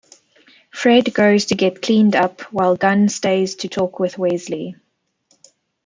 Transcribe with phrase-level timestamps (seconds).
[0.73, 4.75] Fred goes to get cleaned up while Gunn stays to talk with Wesley.